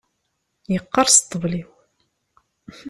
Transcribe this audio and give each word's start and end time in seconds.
Yeqqerṣ 0.73 1.15
ṭṭbel-iw. 1.23 1.69